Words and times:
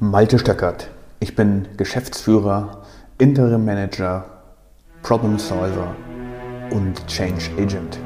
Malte 0.00 0.38
Stöckert. 0.38 0.90
Ich 1.18 1.34
bin 1.34 1.66
Geschäftsführer, 1.76 2.84
Interim 3.18 3.64
Manager, 3.64 4.26
Problem 5.02 5.40
Solver 5.40 5.96
und 6.70 7.04
Change 7.08 7.50
Agent. 7.58 7.98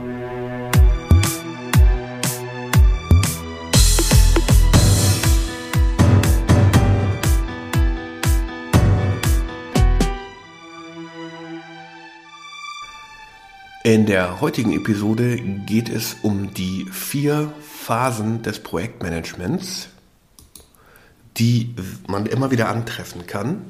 In 13.84 14.06
der 14.06 14.40
heutigen 14.40 14.72
Episode 14.72 15.36
geht 15.66 15.90
es 15.90 16.16
um 16.22 16.54
die 16.54 16.86
vier 16.90 17.52
Phasen 17.60 18.40
des 18.40 18.60
Projektmanagements, 18.60 19.91
die 21.42 21.74
man 22.06 22.26
immer 22.26 22.52
wieder 22.52 22.68
antreffen 22.68 23.26
kann 23.26 23.64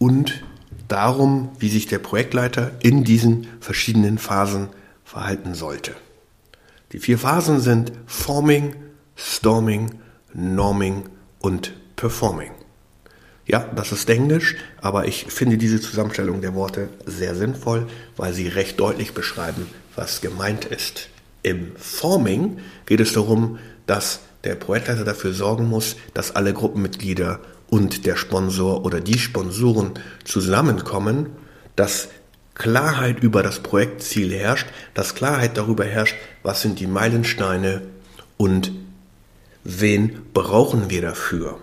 und 0.00 0.42
darum, 0.88 1.50
wie 1.60 1.68
sich 1.68 1.86
der 1.86 2.00
Projektleiter 2.00 2.72
in 2.80 3.04
diesen 3.04 3.46
verschiedenen 3.60 4.18
Phasen 4.18 4.70
verhalten 5.04 5.54
sollte. 5.54 5.94
Die 6.90 6.98
vier 6.98 7.16
Phasen 7.16 7.60
sind 7.60 7.92
Forming, 8.06 8.74
Storming, 9.14 10.00
Norming 10.34 11.04
und 11.38 11.74
Performing. 11.94 12.50
Ja, 13.46 13.60
das 13.76 13.92
ist 13.92 14.10
Englisch, 14.10 14.56
aber 14.80 15.06
ich 15.06 15.26
finde 15.26 15.58
diese 15.58 15.80
Zusammenstellung 15.80 16.40
der 16.40 16.56
Worte 16.56 16.88
sehr 17.06 17.36
sinnvoll, 17.36 17.86
weil 18.16 18.32
sie 18.32 18.48
recht 18.48 18.80
deutlich 18.80 19.14
beschreiben, 19.14 19.68
was 19.94 20.20
gemeint 20.20 20.64
ist. 20.64 21.08
Im 21.44 21.70
Forming 21.76 22.58
geht 22.86 22.98
es 22.98 23.12
darum, 23.12 23.60
dass 23.86 24.22
der 24.44 24.54
Projektleiter 24.54 25.04
dafür 25.04 25.32
sorgen 25.32 25.68
muss, 25.68 25.96
dass 26.14 26.34
alle 26.34 26.52
Gruppenmitglieder 26.52 27.40
und 27.68 28.06
der 28.06 28.16
Sponsor 28.16 28.84
oder 28.84 29.00
die 29.00 29.18
Sponsoren 29.18 29.92
zusammenkommen, 30.24 31.30
dass 31.76 32.08
Klarheit 32.54 33.22
über 33.22 33.42
das 33.42 33.60
Projektziel 33.60 34.32
herrscht, 34.34 34.66
dass 34.92 35.14
Klarheit 35.14 35.56
darüber 35.56 35.84
herrscht, 35.84 36.16
was 36.42 36.60
sind 36.62 36.80
die 36.80 36.86
Meilensteine 36.86 37.82
und 38.36 38.72
wen 39.64 40.22
brauchen 40.34 40.90
wir 40.90 41.00
dafür. 41.00 41.58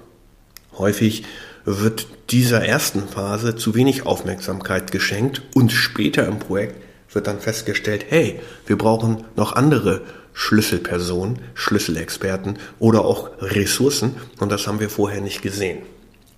Häufig 0.78 1.24
wird 1.66 2.08
dieser 2.30 2.66
ersten 2.66 3.08
Phase 3.08 3.56
zu 3.56 3.76
wenig 3.76 4.06
Aufmerksamkeit 4.06 4.92
geschenkt 4.92 5.42
und 5.54 5.72
später 5.72 6.26
im 6.26 6.40
Projekt 6.40 6.82
wird 7.14 7.28
dann 7.28 7.40
festgestellt, 7.40 8.06
hey, 8.10 8.40
wir 8.66 8.78
brauchen 8.78 9.24
noch 9.36 9.54
andere 9.54 10.02
Schlüsselpersonen, 10.40 11.40
Schlüsselexperten 11.56 12.60
oder 12.78 13.04
auch 13.04 13.32
Ressourcen 13.42 14.16
und 14.40 14.52
das 14.52 14.68
haben 14.68 14.80
wir 14.80 14.92
vorher 14.92 15.20
nicht 15.20 15.42
gesehen. 15.42 15.80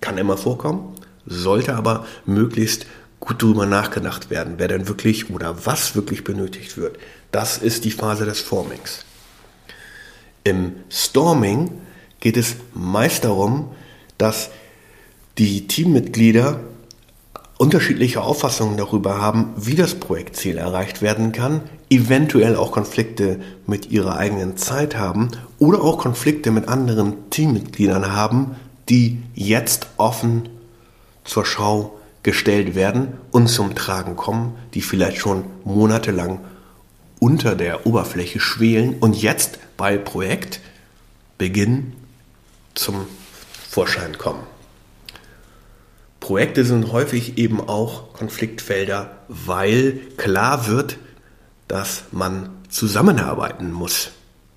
Kann 0.00 0.16
immer 0.16 0.38
vorkommen, 0.38 0.94
sollte 1.26 1.74
aber 1.74 2.06
möglichst 2.24 2.86
gut 3.20 3.42
darüber 3.42 3.66
nachgedacht 3.66 4.30
werden, 4.30 4.54
wer 4.56 4.68
denn 4.68 4.88
wirklich 4.88 5.28
oder 5.28 5.66
was 5.66 5.94
wirklich 5.94 6.24
benötigt 6.24 6.78
wird. 6.78 6.98
Das 7.30 7.58
ist 7.58 7.84
die 7.84 7.90
Phase 7.90 8.24
des 8.24 8.40
Formings. 8.40 9.04
Im 10.44 10.76
Storming 10.90 11.70
geht 12.20 12.38
es 12.38 12.56
meist 12.72 13.24
darum, 13.24 13.70
dass 14.16 14.48
die 15.36 15.66
Teammitglieder 15.66 16.60
unterschiedliche 17.58 18.22
Auffassungen 18.22 18.78
darüber 18.78 19.20
haben, 19.20 19.52
wie 19.56 19.74
das 19.74 19.94
Projektziel 19.94 20.56
erreicht 20.56 21.02
werden 21.02 21.32
kann, 21.32 21.60
eventuell 21.90 22.56
auch 22.56 22.72
Konflikte 22.72 23.40
mit 23.66 23.90
ihrer 23.90 24.16
eigenen 24.16 24.56
Zeit 24.56 24.96
haben 24.96 25.30
oder 25.58 25.82
auch 25.82 25.98
Konflikte 25.98 26.52
mit 26.52 26.68
anderen 26.68 27.28
Teammitgliedern 27.30 28.12
haben, 28.12 28.54
die 28.88 29.20
jetzt 29.34 29.88
offen 29.96 30.48
zur 31.24 31.44
Schau 31.44 31.98
gestellt 32.22 32.74
werden 32.74 33.14
und 33.32 33.48
zum 33.48 33.74
Tragen 33.74 34.16
kommen, 34.16 34.54
die 34.74 34.82
vielleicht 34.82 35.18
schon 35.18 35.44
monatelang 35.64 36.40
unter 37.18 37.54
der 37.54 37.86
Oberfläche 37.86 38.40
schwelen 38.40 38.96
und 39.00 39.20
jetzt 39.20 39.58
bei 39.76 39.98
Projektbeginn 39.98 41.92
zum 42.74 43.06
Vorschein 43.68 44.16
kommen. 44.16 44.42
Projekte 46.20 46.64
sind 46.64 46.92
häufig 46.92 47.38
eben 47.38 47.60
auch 47.60 48.12
Konfliktfelder, 48.12 49.10
weil 49.28 50.00
klar 50.16 50.66
wird, 50.66 50.98
dass 51.70 52.02
man 52.10 52.50
zusammenarbeiten 52.68 53.70
muss. 53.70 54.10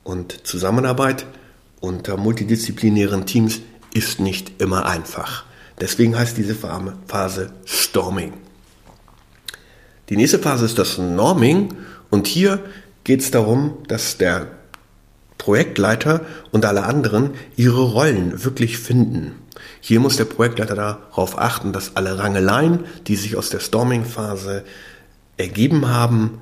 Und 0.03 0.47
Zusammenarbeit 0.47 1.28
unter 1.79 2.18
multidisziplinären 2.18 3.28
Teams 3.28 3.62
ist 3.94 4.19
nicht 4.19 4.59
immer 4.59 4.88
einfach. 4.88 5.46
Deswegen 5.79 6.18
heißt 6.18 6.38
diese 6.38 6.56
Phase 6.56 7.53
Storming. 7.66 8.34
Die 10.09 10.18
nächste 10.18 10.40
Phase 10.40 10.66
ist 10.66 10.79
das 10.79 10.97
Norming 10.97 11.75
und 12.09 12.25
hier 12.25 12.59
geht 13.03 13.22
es 13.22 13.29
darum, 13.29 13.78
dass 13.88 14.18
der 14.18 14.47
Projektleiter 15.38 16.22
und 16.52 16.66
alle 16.66 16.84
anderen 16.84 17.31
ihre 17.56 17.84
Rollen 17.84 18.44
wirklich 18.44 18.79
finden. 18.79 19.35
Hier 19.81 20.00
muss 20.00 20.18
der 20.18 20.25
Projektleiter 20.25 20.75
darauf 20.75 21.38
achten, 21.38 21.73
dass 21.73 21.96
alle 21.96 22.18
Rangeleien, 22.18 22.85
die 23.06 23.18
sich 23.18 23.35
aus 23.35 23.50
der 23.50 23.59
Storming-Phase 23.59 24.63
ergeben 25.38 25.90
haben, 25.90 26.40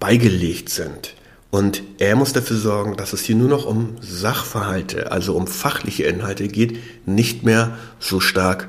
beigelegt 0.00 0.68
sind. 0.68 1.14
Und 1.50 1.82
er 1.98 2.16
muss 2.16 2.32
dafür 2.32 2.56
sorgen, 2.56 2.96
dass 2.96 3.12
es 3.12 3.22
hier 3.22 3.36
nur 3.36 3.48
noch 3.48 3.64
um 3.64 3.96
Sachverhalte, 4.00 5.12
also 5.12 5.36
um 5.36 5.46
fachliche 5.46 6.04
Inhalte 6.04 6.48
geht, 6.48 6.78
nicht 7.06 7.44
mehr 7.44 7.78
so 8.00 8.18
stark 8.20 8.68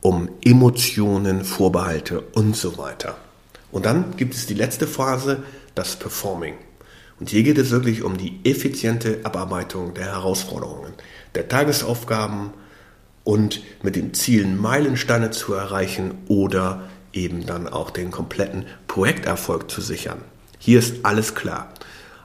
um 0.00 0.28
Emotionen, 0.44 1.44
Vorbehalte 1.44 2.20
und 2.20 2.56
so 2.56 2.76
weiter. 2.76 3.16
Und 3.70 3.86
dann 3.86 4.16
gibt 4.16 4.34
es 4.34 4.46
die 4.46 4.54
letzte 4.54 4.86
Phase, 4.86 5.42
das 5.74 5.96
Performing. 5.96 6.54
Und 7.20 7.30
hier 7.30 7.44
geht 7.44 7.58
es 7.58 7.70
wirklich 7.70 8.02
um 8.02 8.16
die 8.16 8.40
effiziente 8.44 9.20
Abarbeitung 9.22 9.94
der 9.94 10.06
Herausforderungen, 10.06 10.92
der 11.34 11.48
Tagesaufgaben, 11.48 12.50
und 13.24 13.62
mit 13.82 13.96
dem 13.96 14.14
Ziel, 14.14 14.46
Meilensteine 14.46 15.30
zu 15.30 15.54
erreichen 15.54 16.14
oder 16.28 16.82
eben 17.12 17.46
dann 17.46 17.66
auch 17.66 17.90
den 17.90 18.10
kompletten 18.10 18.66
Projekterfolg 18.86 19.70
zu 19.70 19.80
sichern. 19.80 20.18
Hier 20.64 20.78
ist 20.78 21.04
alles 21.04 21.34
klar. 21.34 21.68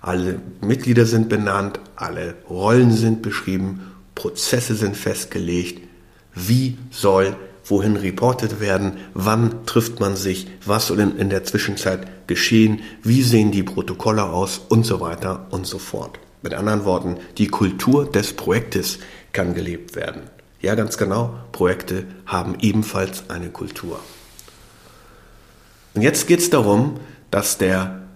Alle 0.02 0.40
Mitglieder 0.62 1.06
sind 1.06 1.28
benannt, 1.28 1.82
alle 1.98 2.36
Rollen 2.50 2.94
sind 2.94 3.22
beschrieben, 3.22 3.82
Prozesse 4.16 4.76
sind 4.76 4.96
festgelegt. 4.96 5.86
Wie 6.34 6.78
soll 6.90 7.36
wohin 7.66 7.98
reportet 7.98 8.62
werden, 8.62 8.94
wann 9.14 9.66
trifft 9.66 10.00
man 10.00 10.16
sich, 10.16 10.48
was 10.66 10.88
soll 10.88 11.02
in, 11.02 11.30
der 11.30 11.44
Zwischenzeit 11.44 12.28
geschehen, 12.28 12.80
wie 13.04 13.24
sehen 13.24 13.52
die 13.52 13.62
Protokolle 13.62 14.24
aus 14.24 14.62
und 14.70 14.86
so 14.86 15.02
weiter 15.02 15.48
und 15.50 15.68
so 15.68 15.78
fort. 15.78 16.18
Mit 16.42 16.54
anderen 16.54 16.86
Worten, 16.86 17.18
die 17.38 17.48
Kultur 17.48 18.10
des 18.10 18.32
Projektes 18.32 19.00
kann 19.34 19.54
gelebt 19.54 19.98
werden. 19.98 20.22
Ja, 20.62 20.76
ganz 20.76 20.98
genau, 20.98 21.36
Projekte 21.52 22.06
haben 22.26 22.56
ebenfalls 22.62 23.30
eine 23.30 23.50
Kultur. 23.50 24.00
Und 25.94 26.04
jetzt 26.04 26.26
geht 26.26 26.40
es 26.40 26.50
darum, 26.50 27.02
dass 27.32 27.58
der 27.58 28.09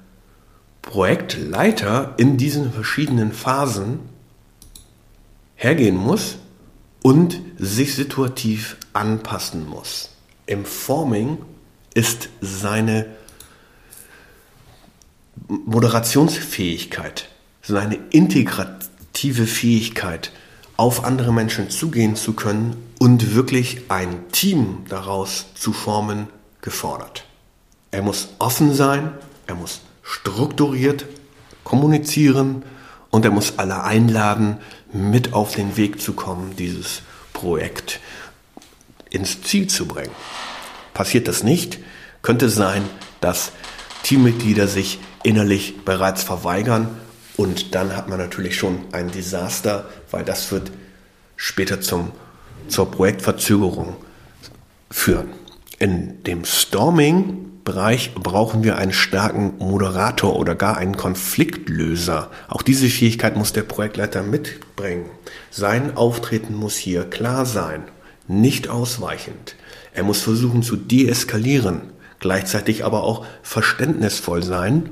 Projektleiter 0.83 2.13
in 2.17 2.37
diesen 2.37 2.71
verschiedenen 2.71 3.31
Phasen 3.33 3.99
hergehen 5.55 5.95
muss 5.95 6.37
und 7.01 7.39
sich 7.57 7.95
situativ 7.95 8.77
anpassen 8.93 9.67
muss. 9.67 10.11
Im 10.45 10.65
Forming 10.65 11.39
ist 11.93 12.29
seine 12.41 13.07
Moderationsfähigkeit, 15.47 17.29
seine 17.61 17.95
integrative 18.11 19.47
Fähigkeit, 19.47 20.31
auf 20.75 21.05
andere 21.05 21.31
Menschen 21.31 21.69
zugehen 21.69 22.15
zu 22.15 22.33
können 22.33 22.75
und 22.99 23.35
wirklich 23.35 23.89
ein 23.89 24.29
Team 24.31 24.85
daraus 24.89 25.45
zu 25.55 25.71
formen, 25.71 26.27
gefordert. 26.61 27.25
Er 27.91 28.01
muss 28.01 28.29
offen 28.39 28.73
sein, 28.73 29.11
er 29.47 29.55
muss 29.55 29.81
strukturiert 30.03 31.05
kommunizieren 31.63 32.63
und 33.09 33.25
er 33.25 33.31
muss 33.31 33.57
alle 33.57 33.83
einladen, 33.83 34.57
mit 34.91 35.33
auf 35.33 35.55
den 35.55 35.77
Weg 35.77 36.01
zu 36.01 36.13
kommen, 36.13 36.55
dieses 36.55 37.01
Projekt 37.31 37.99
ins 39.09 39.41
Ziel 39.41 39.67
zu 39.67 39.87
bringen. 39.87 40.11
Passiert 40.93 41.27
das 41.27 41.43
nicht, 41.43 41.79
könnte 42.21 42.47
es 42.47 42.55
sein, 42.55 42.83
dass 43.21 43.51
Teammitglieder 44.03 44.67
sich 44.67 44.99
innerlich 45.23 45.83
bereits 45.85 46.23
verweigern 46.23 46.89
und 47.37 47.73
dann 47.73 47.95
hat 47.95 48.09
man 48.09 48.19
natürlich 48.19 48.55
schon 48.57 48.81
ein 48.91 49.09
Desaster, 49.09 49.89
weil 50.11 50.23
das 50.23 50.51
wird 50.51 50.71
später 51.35 51.81
zum, 51.81 52.11
zur 52.67 52.91
Projektverzögerung 52.91 53.95
führen. 54.91 55.33
In 55.79 56.23
dem 56.23 56.43
Storming-Bereich 57.63 58.13
brauchen 58.15 58.63
wir 58.63 58.77
einen 58.77 58.93
starken 58.93 59.57
Moderator 59.57 60.35
oder 60.35 60.53
gar 60.55 60.77
einen 60.77 60.97
Konfliktlöser. 60.97 62.29
Auch 62.49 62.61
diese 62.61 62.87
Fähigkeit 62.87 63.37
muss 63.37 63.53
der 63.53 63.63
Projektleiter 63.63 64.21
mitbringen. 64.21 65.09
Sein 65.49 65.95
Auftreten 65.95 66.55
muss 66.55 66.75
hier 66.75 67.05
klar 67.05 67.45
sein. 67.45 67.83
nicht 68.25 68.69
ausweichend. 68.69 69.57
Er 69.93 70.03
muss 70.03 70.21
versuchen 70.21 70.63
zu 70.63 70.77
deeskalieren, 70.77 71.81
gleichzeitig 72.19 72.85
aber 72.85 73.03
auch 73.03 73.25
verständnisvoll 73.41 74.41
sein 74.43 74.89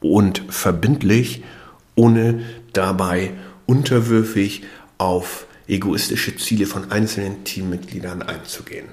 und 0.00 0.42
verbindlich, 0.50 1.42
ohne 1.94 2.42
dabei 2.74 3.32
unterwürfig 3.64 4.64
auf 4.98 5.46
egoistische 5.68 6.36
Ziele 6.36 6.66
von 6.66 6.92
einzelnen 6.92 7.44
Teammitgliedern 7.44 8.20
einzugehen. 8.20 8.88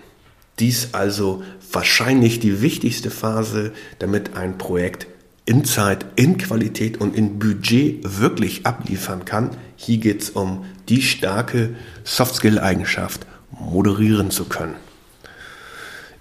Dies 0.59 0.89
also 0.94 1.44
wahrscheinlich 1.71 2.39
die 2.39 2.62
wichtigste 2.62 3.12
Phase, 3.12 3.74
damit 4.00 4.36
ein 4.36 4.57
Projekt 4.57 5.07
in 5.45 5.63
Zeit, 5.63 6.06
in 6.15 6.38
Qualität 6.38 7.00
und 7.00 7.15
in 7.15 7.39
Budget 7.39 8.19
wirklich 8.19 8.65
abliefern 8.65 9.24
kann. 9.24 9.51
Hier 9.75 9.98
geht 9.98 10.24
es 10.24 10.30
um 10.31 10.65
die 10.89 11.01
starke 11.01 11.75
Soft-Skill-Eigenschaft, 12.04 13.25
moderieren 13.51 14.31
zu 14.31 14.45
können. 14.45 14.75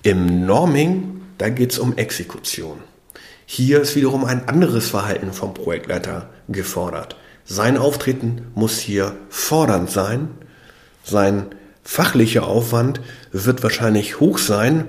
Im 0.03 0.47
Norming, 0.47 1.23
da 1.39 1.49
geht 1.49 1.73
es 1.73 1.79
um 1.79 1.97
Exekution. 1.97 2.79
Hier 3.47 3.81
ist 3.81 3.97
wiederum 3.97 4.25
ein 4.25 4.49
anderes 4.49 4.89
Verhalten 4.89 5.33
vom 5.33 5.55
Projektleiter 5.55 6.31
gefordert. 6.49 7.17
Sein 7.45 7.79
Auftreten 7.79 8.49
muss 8.55 8.79
hier 8.79 9.17
fordernd 9.29 9.91
sein. 9.91 10.29
Sein 11.05 11.47
fachlicher 11.87 12.47
Aufwand 12.47 13.01
wird 13.33 13.63
wahrscheinlich 13.63 14.21
hoch 14.21 14.39
sein, 14.39 14.87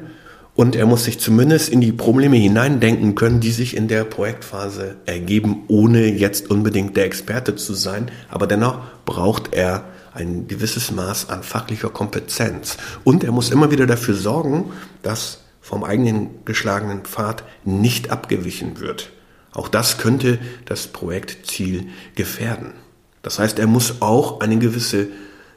und 0.57 0.75
er 0.75 0.87
muss 0.87 1.03
sich 1.03 1.19
zumindest 1.19 1.69
in 1.69 1.81
die 1.81 1.91
Probleme 1.91 2.35
hineindenken 2.35 3.13
können, 3.13 3.39
die 3.39 3.51
sich 3.51 3.77
in 3.77 3.87
der 3.87 4.03
Projektphase 4.03 4.95
ergeben, 5.05 5.65
ohne 5.67 6.07
jetzt 6.07 6.49
unbedingt 6.49 6.97
der 6.97 7.05
Experte 7.05 7.55
zu 7.55 7.75
sein. 7.75 8.09
Aber 8.27 8.47
dennoch 8.47 8.79
braucht 9.05 9.53
er 9.53 9.83
ein 10.15 10.47
gewisses 10.47 10.89
Maß 10.89 11.29
an 11.29 11.43
fachlicher 11.43 11.89
Kompetenz. 11.89 12.77
Und 13.03 13.23
er 13.23 13.31
muss 13.31 13.51
immer 13.51 13.69
wieder 13.69 13.85
dafür 13.85 14.15
sorgen, 14.15 14.71
dass 15.03 15.43
vom 15.61 15.83
eigenen 15.83 16.43
geschlagenen 16.43 17.01
Pfad 17.01 17.43
nicht 17.63 18.09
abgewichen 18.09 18.79
wird. 18.79 19.11
Auch 19.51 19.67
das 19.67 19.99
könnte 19.99 20.39
das 20.65 20.87
Projektziel 20.87 21.89
gefährden. 22.15 22.73
Das 23.21 23.37
heißt, 23.37 23.59
er 23.59 23.67
muss 23.67 24.01
auch 24.01 24.39
eine 24.39 24.57
gewisse 24.57 25.09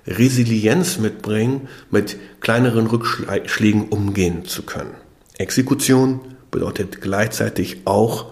Resilienz 0.06 0.98
mitbringen, 0.98 1.68
mit 1.90 2.16
kleineren 2.40 2.86
Rückschlägen 2.86 3.88
umgehen 3.88 4.44
zu 4.44 4.62
können. 4.62 4.94
Exekution 5.38 6.20
bedeutet 6.50 7.00
gleichzeitig 7.00 7.82
auch 7.86 8.26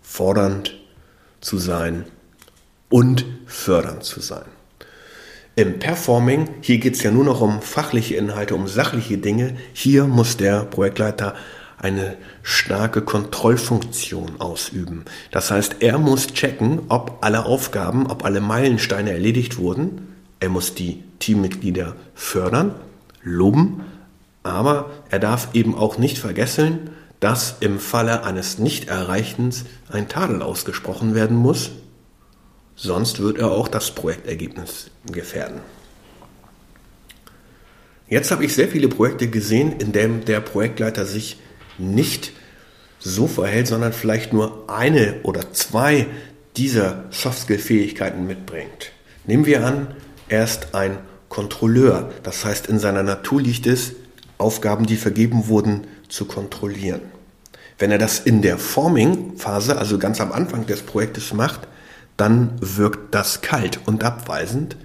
fordernd 0.00 0.74
zu 1.40 1.58
sein 1.58 2.04
und 2.88 3.24
fördernd 3.46 4.04
zu 4.04 4.20
sein. 4.20 4.44
Im 5.54 5.78
Performing, 5.78 6.48
hier 6.60 6.78
geht 6.78 6.94
es 6.94 7.02
ja 7.02 7.10
nur 7.10 7.24
noch 7.24 7.40
um 7.40 7.60
fachliche 7.60 8.16
Inhalte, 8.16 8.54
um 8.54 8.68
sachliche 8.68 9.18
Dinge. 9.18 9.56
Hier 9.74 10.06
muss 10.06 10.36
der 10.36 10.64
Projektleiter 10.64 11.34
eine 11.76 12.16
starke 12.42 13.02
Kontrollfunktion 13.02 14.40
ausüben. 14.40 15.04
Das 15.30 15.50
heißt, 15.50 15.76
er 15.80 15.98
muss 15.98 16.28
checken, 16.28 16.82
ob 16.88 17.18
alle 17.22 17.44
Aufgaben, 17.44 18.06
ob 18.06 18.24
alle 18.24 18.40
Meilensteine 18.40 19.12
erledigt 19.12 19.58
wurden 19.58 20.11
er 20.42 20.48
muss 20.48 20.74
die 20.74 21.04
Teammitglieder 21.20 21.94
fördern, 22.16 22.74
loben, 23.22 23.84
aber 24.42 24.90
er 25.08 25.20
darf 25.20 25.54
eben 25.54 25.76
auch 25.76 25.98
nicht 25.98 26.18
vergessen, 26.18 26.90
dass 27.20 27.58
im 27.60 27.78
Falle 27.78 28.24
eines 28.24 28.58
Nichterreichens 28.58 29.64
ein 29.88 30.08
Tadel 30.08 30.42
ausgesprochen 30.42 31.14
werden 31.14 31.36
muss, 31.36 31.70
sonst 32.74 33.20
wird 33.20 33.38
er 33.38 33.52
auch 33.52 33.68
das 33.68 33.92
Projektergebnis 33.92 34.90
gefährden. 35.12 35.60
Jetzt 38.08 38.32
habe 38.32 38.44
ich 38.44 38.52
sehr 38.52 38.66
viele 38.66 38.88
Projekte 38.88 39.28
gesehen, 39.28 39.78
in 39.78 39.92
denen 39.92 40.24
der 40.24 40.40
Projektleiter 40.40 41.06
sich 41.06 41.38
nicht 41.78 42.32
so 42.98 43.28
verhält, 43.28 43.68
sondern 43.68 43.92
vielleicht 43.92 44.32
nur 44.32 44.68
eine 44.68 45.20
oder 45.22 45.52
zwei 45.52 46.08
dieser 46.56 47.04
Softskill-Fähigkeiten 47.10 48.26
mitbringt. 48.26 48.90
Nehmen 49.24 49.46
wir 49.46 49.64
an, 49.64 49.94
er 50.28 50.44
ist 50.44 50.74
ein 50.74 50.98
Kontrolleur. 51.28 52.10
Das 52.22 52.44
heißt, 52.44 52.66
in 52.66 52.78
seiner 52.78 53.02
Natur 53.02 53.40
liegt 53.40 53.66
es, 53.66 53.92
Aufgaben, 54.38 54.86
die 54.86 54.96
vergeben 54.96 55.48
wurden, 55.48 55.86
zu 56.08 56.26
kontrollieren. 56.26 57.00
Wenn 57.78 57.90
er 57.90 57.98
das 57.98 58.20
in 58.20 58.42
der 58.42 58.58
Forming-Phase, 58.58 59.78
also 59.78 59.98
ganz 59.98 60.20
am 60.20 60.32
Anfang 60.32 60.66
des 60.66 60.82
Projektes 60.82 61.32
macht, 61.32 61.60
dann 62.16 62.52
wirkt 62.60 63.14
das 63.14 63.40
kalt 63.40 63.80
und 63.86 64.04
abweisend. 64.04 64.76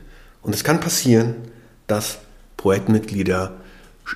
Und 0.42 0.56
es 0.56 0.64
kann 0.64 0.80
passieren, 0.80 1.36
dass 1.88 2.20
Projektmitglieder 2.56 3.58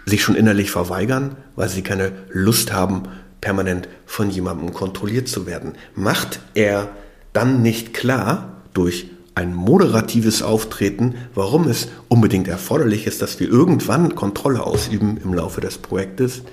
sich 0.06 0.24
schon 0.24 0.36
innerlich 0.36 0.72
verweigern, 0.72 1.36
weil 1.56 1.70
sie 1.70 1.82
keine 1.82 2.14
Lust 2.30 2.72
haben, 2.72 3.04
permanent 3.42 3.90
von 4.06 4.30
jemandem 4.30 4.74
kontrolliert 4.74 5.28
zu 5.28 5.46
werden. 5.46 5.74
Macht 5.96 6.40
er 6.54 6.90
dann 7.34 7.62
nicht 7.62 7.94
klar 7.94 8.62
durch 8.74 9.08
ein 9.36 9.54
moderatives 9.54 10.42
Auftreten, 10.42 11.16
warum 11.34 11.68
es 11.68 11.88
unbedingt 12.10 12.48
erforderlich 12.48 13.08
ist, 13.08 13.22
dass 13.22 13.40
wir 13.40 13.50
irgendwann 13.50 14.16
Kontrolle 14.16 14.64
ausüben 14.64 15.18
im 15.24 15.34
Laufe 15.34 15.62
des 15.62 15.78
Projektes, 15.78 16.44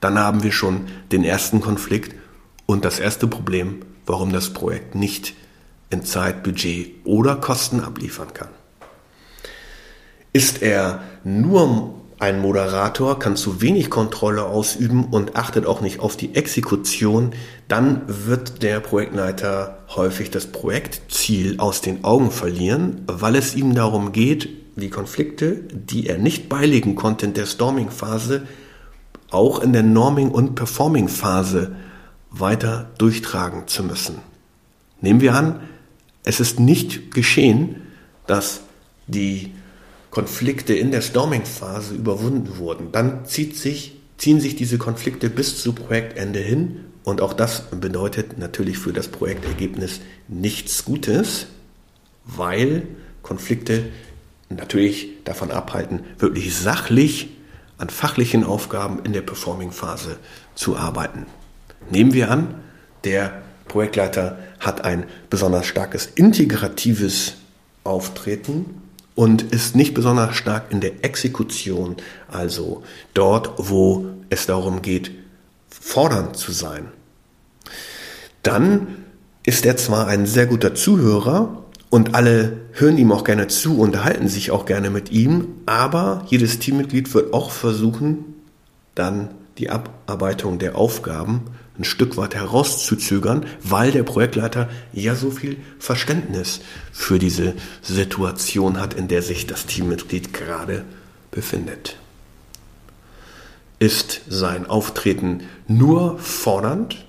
dann 0.00 0.18
haben 0.18 0.42
wir 0.42 0.52
schon 0.52 0.86
den 1.12 1.24
ersten 1.24 1.60
Konflikt 1.60 2.14
und 2.66 2.84
das 2.84 3.00
erste 3.00 3.26
Problem, 3.26 3.82
warum 4.06 4.32
das 4.32 4.50
Projekt 4.50 4.94
nicht 4.94 5.34
in 5.90 6.04
Zeit, 6.04 6.42
Budget 6.42 6.94
oder 7.04 7.36
Kosten 7.36 7.80
abliefern 7.80 8.32
kann. 8.32 8.48
Ist 10.32 10.62
er 10.62 11.02
nur 11.24 11.94
ein 12.20 12.40
Moderator 12.40 13.18
kann 13.18 13.34
zu 13.34 13.62
wenig 13.62 13.88
Kontrolle 13.88 14.44
ausüben 14.44 15.06
und 15.06 15.36
achtet 15.36 15.64
auch 15.64 15.80
nicht 15.80 16.00
auf 16.00 16.18
die 16.18 16.34
Exekution, 16.34 17.32
dann 17.70 18.02
wird 18.08 18.64
der 18.64 18.80
Projektleiter 18.80 19.78
häufig 19.94 20.30
das 20.30 20.46
Projektziel 20.46 21.60
aus 21.60 21.80
den 21.80 22.02
Augen 22.02 22.32
verlieren, 22.32 23.02
weil 23.06 23.36
es 23.36 23.54
ihm 23.54 23.76
darum 23.76 24.10
geht, 24.10 24.48
die 24.74 24.90
Konflikte, 24.90 25.62
die 25.72 26.08
er 26.08 26.18
nicht 26.18 26.48
beilegen 26.48 26.96
konnte 26.96 27.26
in 27.26 27.34
der 27.34 27.46
Storming-Phase, 27.46 28.42
auch 29.30 29.62
in 29.62 29.72
der 29.72 29.84
Norming- 29.84 30.32
und 30.32 30.56
Performing-Phase 30.56 31.76
weiter 32.32 32.90
durchtragen 32.98 33.68
zu 33.68 33.84
müssen. 33.84 34.16
Nehmen 35.00 35.20
wir 35.20 35.36
an, 35.36 35.60
es 36.24 36.40
ist 36.40 36.58
nicht 36.58 37.14
geschehen, 37.14 37.82
dass 38.26 38.62
die 39.06 39.52
Konflikte 40.10 40.74
in 40.74 40.90
der 40.90 41.02
Storming-Phase 41.02 41.94
überwunden 41.94 42.58
wurden, 42.58 42.90
dann 42.90 43.26
zieht 43.26 43.56
sich, 43.56 44.00
ziehen 44.18 44.40
sich 44.40 44.56
diese 44.56 44.76
Konflikte 44.76 45.30
bis 45.30 45.62
zu 45.62 45.72
Projektende 45.72 46.40
hin 46.40 46.86
und 47.04 47.20
auch 47.20 47.32
das 47.32 47.62
bedeutet 47.70 48.38
natürlich 48.38 48.78
für 48.78 48.92
das 48.92 49.08
Projektergebnis 49.08 50.00
nichts 50.28 50.84
Gutes, 50.84 51.46
weil 52.24 52.86
Konflikte 53.22 53.86
natürlich 54.48 55.08
davon 55.24 55.50
abhalten, 55.50 56.00
wirklich 56.18 56.54
sachlich 56.54 57.30
an 57.78 57.88
fachlichen 57.88 58.44
Aufgaben 58.44 59.00
in 59.04 59.12
der 59.12 59.22
Performing-Phase 59.22 60.18
zu 60.54 60.76
arbeiten. 60.76 61.26
Nehmen 61.90 62.12
wir 62.12 62.30
an, 62.30 62.54
der 63.04 63.42
Projektleiter 63.68 64.38
hat 64.58 64.84
ein 64.84 65.04
besonders 65.30 65.66
starkes 65.66 66.06
integratives 66.06 67.36
Auftreten 67.84 68.82
und 69.14 69.42
ist 69.42 69.76
nicht 69.76 69.94
besonders 69.94 70.36
stark 70.36 70.70
in 70.70 70.80
der 70.80 71.04
Exekution, 71.04 71.96
also 72.28 72.82
dort, 73.14 73.52
wo 73.56 74.06
es 74.28 74.46
darum 74.46 74.82
geht, 74.82 75.12
fordernd 75.70 76.36
zu 76.36 76.52
sein. 76.52 76.88
Dann 78.42 79.04
ist 79.44 79.66
er 79.66 79.76
zwar 79.76 80.06
ein 80.06 80.26
sehr 80.26 80.46
guter 80.46 80.74
Zuhörer 80.74 81.64
und 81.90 82.14
alle 82.14 82.58
hören 82.72 82.98
ihm 82.98 83.12
auch 83.12 83.24
gerne 83.24 83.48
zu, 83.48 83.78
unterhalten 83.78 84.28
sich 84.28 84.50
auch 84.50 84.64
gerne 84.64 84.90
mit 84.90 85.10
ihm, 85.10 85.48
aber 85.66 86.24
jedes 86.28 86.58
Teammitglied 86.58 87.12
wird 87.14 87.32
auch 87.32 87.50
versuchen, 87.50 88.24
dann 88.94 89.30
die 89.58 89.70
Abarbeitung 89.70 90.58
der 90.58 90.76
Aufgaben 90.76 91.42
ein 91.78 91.84
Stück 91.84 92.16
weit 92.16 92.34
herauszuzögern, 92.34 93.46
weil 93.62 93.90
der 93.90 94.02
Projektleiter 94.02 94.68
ja 94.92 95.14
so 95.14 95.30
viel 95.30 95.56
Verständnis 95.78 96.60
für 96.92 97.18
diese 97.18 97.54
Situation 97.82 98.78
hat, 98.78 98.94
in 98.94 99.08
der 99.08 99.22
sich 99.22 99.46
das 99.46 99.66
Teammitglied 99.66 100.32
gerade 100.32 100.84
befindet. 101.30 101.96
Ist 103.80 104.20
sein 104.28 104.66
Auftreten 104.66 105.44
nur 105.66 106.18
fordernd? 106.18 107.06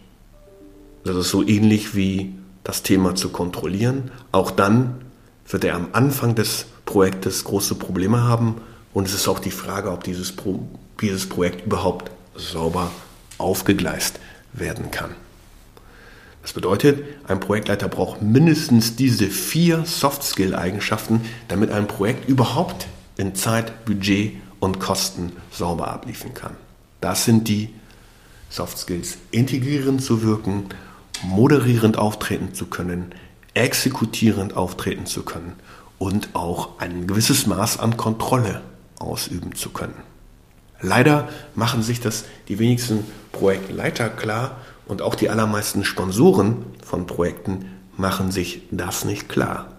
Das 1.04 1.18
ist 1.18 1.30
so 1.30 1.46
ähnlich 1.46 1.96
wie 1.96 2.34
das 2.64 2.82
Thema 2.82 3.14
zu 3.14 3.28
kontrollieren. 3.28 4.10
Auch 4.32 4.52
dann 4.52 4.96
wird 5.50 5.66
er 5.66 5.76
am 5.76 5.90
Anfang 5.92 6.34
des 6.34 6.68
Projektes 6.86 7.44
große 7.44 7.76
Probleme 7.76 8.24
haben 8.24 8.62
und 8.94 9.06
es 9.06 9.14
ist 9.14 9.28
auch 9.28 9.40
die 9.40 9.52
Frage, 9.52 9.92
ob 9.92 10.06
dieses, 10.06 10.32
Pro 10.32 10.66
dieses 11.02 11.28
Projekt 11.28 11.66
überhaupt 11.66 12.10
sauber 12.36 12.90
aufgegleist 13.38 14.22
werden 14.54 14.92
kann. 14.92 15.12
Das 16.42 16.54
bedeutet, 16.54 17.04
ein 17.28 17.42
Projektleiter 17.42 17.90
braucht 17.90 18.22
mindestens 18.22 18.96
diese 18.96 19.28
vier 19.28 19.84
Soft-Skill-Eigenschaften, 19.84 21.20
damit 21.50 21.70
ein 21.70 21.88
Projekt 21.88 22.30
überhaupt 22.30 22.88
in 23.18 23.36
Zeit, 23.36 23.84
Budget 23.84 24.41
und 24.62 24.80
Kosten 24.80 25.34
sauber 25.52 25.90
abliefern 25.90 26.34
kann. 26.34 26.56
Das 27.02 27.26
sind 27.26 27.50
die 27.50 27.74
Soft 28.50 28.78
Skills. 28.78 29.18
Integrierend 29.32 30.02
zu 30.02 30.22
wirken, 30.22 30.66
moderierend 31.24 31.98
auftreten 31.98 32.54
zu 32.54 32.68
können, 32.68 33.14
exekutierend 33.54 34.56
auftreten 34.56 35.06
zu 35.06 35.24
können 35.24 35.54
und 35.98 36.30
auch 36.34 36.80
ein 36.80 37.08
gewisses 37.08 37.48
Maß 37.48 37.80
an 37.80 37.98
Kontrolle 37.98 38.62
ausüben 39.00 39.56
zu 39.56 39.72
können. 39.72 39.96
Leider 40.80 41.28
machen 41.56 41.82
sich 41.82 42.00
das 42.00 42.26
die 42.48 42.60
wenigsten 42.60 43.06
Projektleiter 43.32 44.10
klar 44.10 44.58
und 44.86 45.02
auch 45.02 45.16
die 45.16 45.30
allermeisten 45.30 45.84
Sponsoren 45.84 46.66
von 46.86 47.08
Projekten 47.08 47.66
machen 47.98 48.32
sich 48.32 48.62
das 48.72 49.06
nicht 49.06 49.28
klar. 49.28 49.72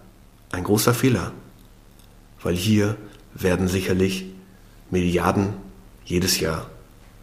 Ein 0.50 0.64
großer 0.64 0.94
Fehler, 0.94 1.32
weil 2.42 2.56
hier 2.56 2.96
werden 3.34 3.68
sicherlich 3.68 4.31
Milliarden 4.92 5.54
jedes 6.04 6.38
Jahr 6.38 6.70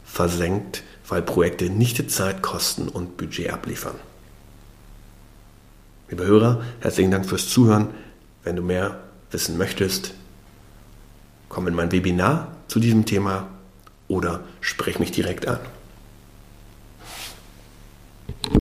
versenkt, 0.04 0.84
weil 1.08 1.22
Projekte 1.22 1.70
nicht 1.70 2.00
die 2.00 2.08
Zeit 2.08 2.42
kosten 2.42 2.90
und 2.90 3.16
Budget 3.16 3.52
abliefern. 3.52 3.96
Liebe 6.10 6.26
Hörer, 6.26 6.64
herzlichen 6.80 7.12
Dank 7.12 7.28
fürs 7.28 7.48
Zuhören. 7.48 7.92
Wenn 8.44 8.56
du 8.56 8.64
mehr 8.64 9.00
wissen 9.30 9.60
möchtest, 9.60 10.16
komm 11.48 11.68
in 11.68 11.76
mein 11.76 11.92
Webinar 11.92 12.56
zu 12.68 12.80
diesem 12.80 13.06
Thema 13.06 13.48
oder 14.08 14.44
sprich 14.62 14.98
mich 14.98 15.12
direkt 15.12 15.48
an. 15.48 15.60